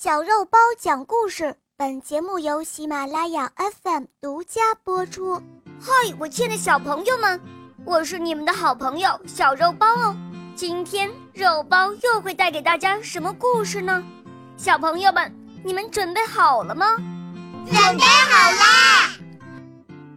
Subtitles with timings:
[0.00, 3.50] 小肉包讲故事，本节目由喜马拉雅
[3.82, 5.42] FM 独家播出。
[5.80, 5.90] 嗨，
[6.20, 7.40] 我亲爱的小朋友们，
[7.84, 10.16] 我是你们的好朋友小肉包哦。
[10.54, 14.00] 今天肉包又会带给大家什么故事呢？
[14.56, 15.34] 小朋友们，
[15.64, 16.94] 你们准备好了吗？
[17.66, 19.10] 准备好啦！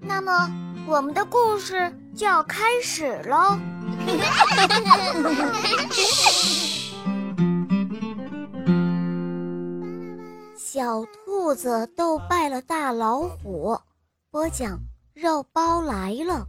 [0.00, 0.50] 那么，
[0.86, 3.58] 我们的故事就要开始喽。
[10.56, 13.78] 小兔子斗败了大老虎。
[14.30, 14.78] 播讲：
[15.12, 16.46] 肉包来了。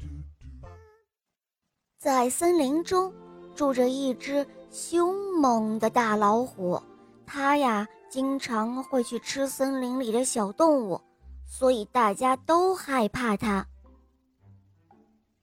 [1.97, 3.13] 在森林中
[3.53, 6.81] 住着一只凶猛的大老虎，
[7.25, 11.01] 它呀经常会去吃森林里的小动物，
[11.45, 13.67] 所以大家都害怕它。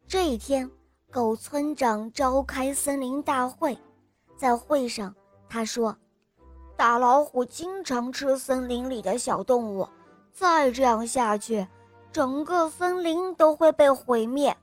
[0.09, 0.71] 这一天，
[1.11, 3.77] 狗村长召开森林大会，
[4.39, 5.15] 在会上
[5.51, 5.95] 他说。
[6.77, 9.89] 大老虎经常吃森林里的小动物，
[10.33, 11.67] 再这样下去，
[12.13, 14.57] 整个森林都会被毁灭。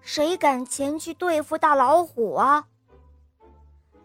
[0.00, 2.66] 谁敢前去对付大老虎啊？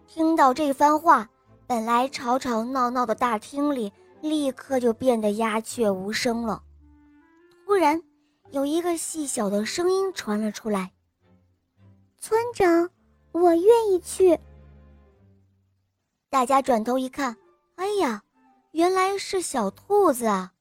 [0.06, 1.28] 听到这番话，
[1.66, 6.62] 本来吵吵闹闹的大厅里立刻就变得鸦雀无声了。
[7.66, 8.02] 突然，
[8.50, 10.92] 有一个细小的声音传了出来
[12.18, 12.90] ：“村长，
[13.32, 14.38] 我愿意去。”
[16.30, 17.36] 大家转头一看，
[17.76, 18.22] 哎呀，
[18.70, 20.52] 原来是小兔子啊！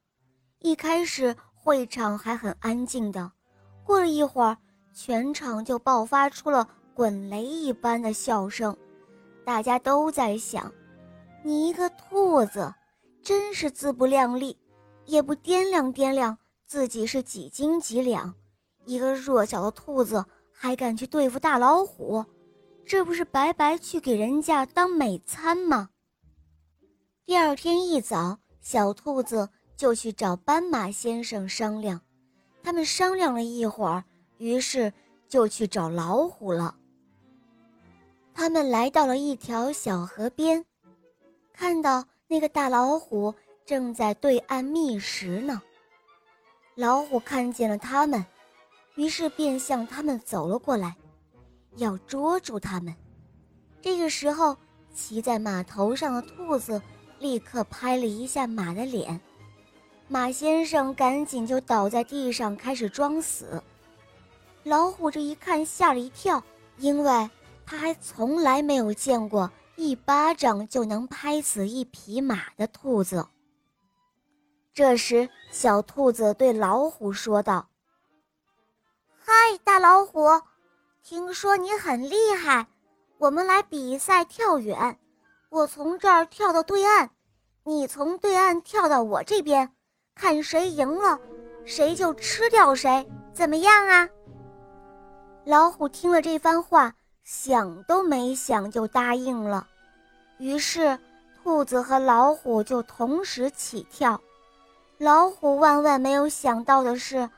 [0.59, 3.31] 一开始会场还很安静的，
[3.83, 4.57] 过了一会儿，
[4.93, 8.75] 全场就爆发出了滚雷一般的笑声。
[9.45, 10.71] 大家都在想：
[11.43, 12.73] 你一个兔子，
[13.21, 14.57] 真是自不量力，
[15.05, 18.33] 也不掂量掂量自己是几斤几两。
[18.85, 22.25] 一个弱小的兔子还敢去对付大老虎？
[22.85, 25.89] 这不是白白去给人家当美餐吗？
[27.25, 32.01] 第二天一早，小兔子就去找斑马先生商量。
[32.61, 34.03] 他们商量了一会儿，
[34.39, 34.91] 于是
[35.29, 36.75] 就去找老虎了。
[38.33, 40.65] 他们来到了一条小河边，
[41.53, 43.33] 看到那个大老虎
[43.65, 45.61] 正在对岸觅食呢。
[46.75, 48.25] 老虎看见了他们，
[48.95, 50.93] 于是便向他们走了过来。
[51.77, 52.93] 要捉住他们，
[53.81, 54.57] 这个时候，
[54.93, 56.79] 骑在马头上的兔子
[57.23, 59.21] 立刻拍了一下马的脸，
[60.09, 63.63] 马先生赶紧就倒在地上开始装死。
[64.63, 66.43] 老虎这一看吓了一跳，
[66.79, 67.29] 因为
[67.65, 73.25] 他还从来没有见过一巴掌就能拍死一匹马的兔子。
[74.73, 77.69] 这时，小兔子对老虎说道
[79.15, 79.31] ：“嗨，
[79.63, 80.27] 大老虎。”
[81.01, 82.67] 听说你很厉害，
[83.17, 84.99] 我们来比赛跳远。
[85.53, 87.11] 我从这儿跳到对岸，
[87.63, 89.71] 你从对岸跳到我这边，
[90.15, 91.19] 看谁赢了，
[91.63, 94.09] 谁就吃掉谁，怎么样啊？
[95.45, 99.67] 老虎听了这番话，想都没想就答应了。
[100.39, 100.97] 于是，
[101.43, 104.19] 兔子和老虎就同时起跳。
[104.97, 107.29] 老虎万万没有想到的是，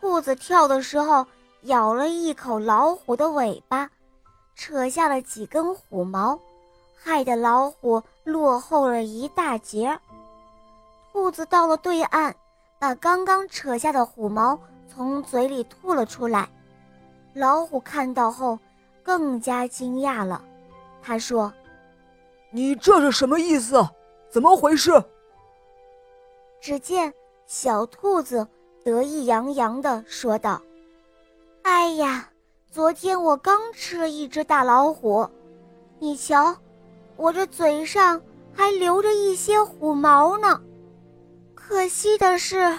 [0.00, 1.26] 兔子跳的时候。
[1.62, 3.90] 咬了一口老虎的尾巴，
[4.54, 6.38] 扯下了几根虎毛，
[6.96, 9.96] 害得老虎落后了一大截。
[11.12, 12.34] 兔子到了对岸，
[12.78, 14.58] 把刚刚扯下的虎毛
[14.88, 16.48] 从嘴里吐了出来。
[17.34, 18.58] 老虎看到后，
[19.02, 20.42] 更加惊讶了。
[21.02, 21.52] 他说
[22.50, 23.86] ：“你这是什么意思？
[24.28, 24.90] 怎么回事？”
[26.60, 27.12] 只见
[27.46, 28.46] 小兔子
[28.84, 30.60] 得意洋洋地说道。
[31.62, 32.28] 哎呀，
[32.70, 35.28] 昨天我刚吃了一只大老虎，
[35.98, 36.56] 你瞧，
[37.16, 38.20] 我这嘴上
[38.54, 40.60] 还留着一些虎毛呢。
[41.54, 42.78] 可惜的是，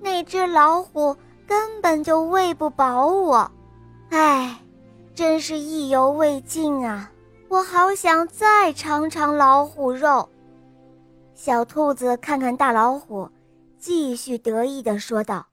[0.00, 1.16] 那只老虎
[1.46, 3.50] 根本就喂不饱我，
[4.10, 4.60] 哎，
[5.14, 7.10] 真是意犹未尽啊！
[7.48, 10.28] 我好想再尝尝老虎肉。
[11.34, 13.28] 小兔子看看大老虎，
[13.78, 15.46] 继续得意地说道：“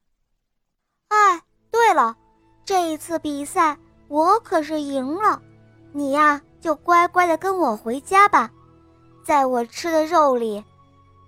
[1.10, 1.42] 哎，
[1.72, 2.18] 对了。”
[2.66, 3.78] 这一次比赛
[4.08, 5.40] 我可是赢了，
[5.92, 8.50] 你呀就乖乖的跟我回家吧，
[9.24, 10.66] 在我吃的肉里，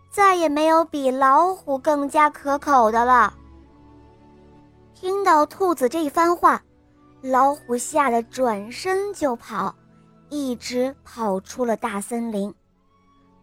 [0.10, 3.32] 再也没有比老虎更加可口的了。
[4.96, 6.60] 听到兔子这番话，
[7.22, 9.76] 老虎吓得转身就跑，
[10.30, 12.52] 一直跑出了大森林。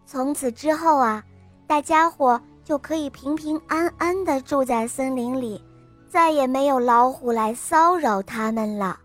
[0.05, 1.23] 从此之后啊，
[1.65, 5.63] 大家伙就可以平平安安的住在森林里。
[6.09, 8.99] 再也没有老虎来骚扰他们了。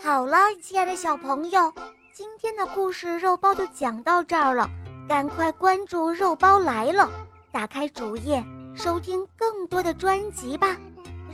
[0.00, 1.72] 好了，亲爱的小朋友，
[2.14, 4.70] 今天的故事肉包就讲到这儿了。
[5.08, 7.10] 赶快关注“肉包来了”，
[7.50, 8.44] 打开主页
[8.76, 10.76] 收听更多的专辑吧。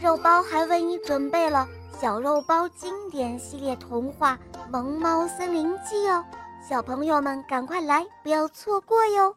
[0.00, 1.68] 肉包还为你准备了
[2.00, 4.38] 小肉包经典系列童话
[4.70, 6.24] 《萌猫森林记》哦，
[6.66, 9.36] 小朋友们赶快来，不要错过哟。